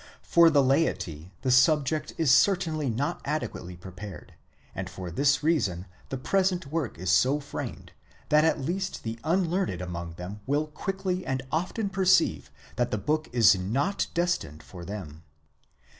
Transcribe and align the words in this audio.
For 0.23 0.49
the 0.49 0.63
laity 0.63 1.31
the 1.43 1.51
'subject 1.51 2.13
is 2.17 2.31
certainly 2.31 2.89
not 2.89 3.21
adequately 3.23 3.75
prepared; 3.77 4.33
and 4.73 4.89
for 4.89 5.11
this 5.11 5.43
reason 5.43 5.85
the 6.09 6.17
present 6.17 6.65
work 6.71 6.97
is 6.97 7.11
so 7.11 7.39
framed, 7.39 7.91
that 8.29 8.43
at 8.43 8.59
least 8.59 9.03
the 9.03 9.19
unlearned 9.23 9.79
among 9.79 10.13
them 10.13 10.39
will 10.47 10.65
quickly 10.65 11.23
and 11.23 11.43
often 11.51 11.91
perceive 11.91 12.49
that 12.77 12.89
the 12.89 12.97
book 12.97 13.29
is 13.31 13.53
not 13.53 14.07
destined 14.15 14.63
for 14.63 14.83
them. 14.83 15.21